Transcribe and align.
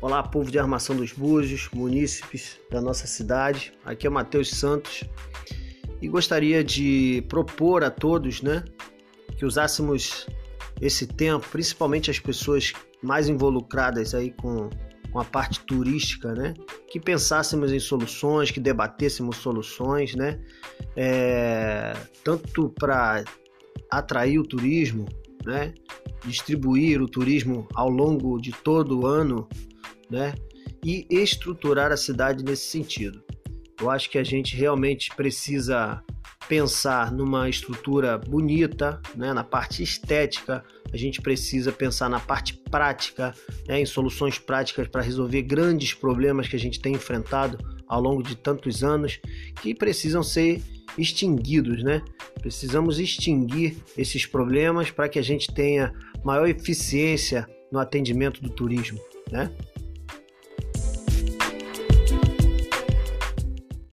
Olá, 0.00 0.22
povo 0.22 0.48
de 0.48 0.60
Armação 0.60 0.94
dos 0.94 1.12
Búzios, 1.12 1.68
munícipes 1.74 2.60
da 2.70 2.80
nossa 2.80 3.04
cidade. 3.08 3.72
Aqui 3.84 4.06
é 4.06 4.10
Matheus 4.10 4.48
Santos 4.50 5.02
e 6.00 6.06
gostaria 6.06 6.62
de 6.62 7.24
propor 7.28 7.82
a 7.82 7.90
todos, 7.90 8.40
né, 8.40 8.64
que 9.36 9.44
usássemos 9.44 10.24
esse 10.80 11.04
tempo, 11.04 11.44
principalmente 11.50 12.12
as 12.12 12.20
pessoas 12.20 12.72
mais 13.02 13.28
involucradas 13.28 14.14
aí 14.14 14.30
com, 14.30 14.70
com 15.10 15.18
a 15.18 15.24
parte 15.24 15.58
turística, 15.66 16.32
né, 16.32 16.54
que 16.88 17.00
pensássemos 17.00 17.72
em 17.72 17.80
soluções, 17.80 18.52
que 18.52 18.60
debatêssemos 18.60 19.38
soluções, 19.38 20.14
né, 20.14 20.40
é, 20.94 21.92
tanto 22.22 22.68
para 22.68 23.24
atrair 23.90 24.38
o 24.38 24.44
turismo, 24.44 25.06
né, 25.44 25.74
distribuir 26.24 27.02
o 27.02 27.08
turismo 27.08 27.66
ao 27.74 27.90
longo 27.90 28.40
de 28.40 28.52
todo 28.52 29.00
o 29.00 29.06
ano, 29.06 29.48
né, 30.10 30.34
e 30.84 31.06
estruturar 31.10 31.92
a 31.92 31.96
cidade 31.96 32.44
nesse 32.44 32.66
sentido. 32.66 33.22
Eu 33.80 33.90
acho 33.90 34.10
que 34.10 34.18
a 34.18 34.24
gente 34.24 34.56
realmente 34.56 35.10
precisa 35.14 36.02
pensar 36.48 37.12
numa 37.12 37.48
estrutura 37.48 38.16
bonita, 38.16 39.00
né, 39.14 39.32
na 39.32 39.44
parte 39.44 39.82
estética, 39.82 40.64
a 40.92 40.96
gente 40.96 41.20
precisa 41.20 41.70
pensar 41.70 42.08
na 42.08 42.18
parte 42.18 42.54
prática, 42.54 43.34
né, 43.66 43.80
em 43.80 43.86
soluções 43.86 44.38
práticas 44.38 44.88
para 44.88 45.02
resolver 45.02 45.42
grandes 45.42 45.92
problemas 45.92 46.48
que 46.48 46.56
a 46.56 46.58
gente 46.58 46.80
tem 46.80 46.94
enfrentado 46.94 47.58
ao 47.86 48.00
longo 48.00 48.22
de 48.22 48.34
tantos 48.34 48.82
anos 48.82 49.20
que 49.60 49.74
precisam 49.74 50.22
ser 50.22 50.62
extinguidos, 50.96 51.82
né? 51.82 52.02
Precisamos 52.40 52.98
extinguir 52.98 53.76
esses 53.96 54.26
problemas 54.26 54.90
para 54.90 55.08
que 55.08 55.18
a 55.18 55.22
gente 55.22 55.52
tenha 55.52 55.92
maior 56.24 56.48
eficiência 56.48 57.48
no 57.70 57.78
atendimento 57.78 58.42
do 58.42 58.48
turismo, 58.48 58.98
né? 59.30 59.50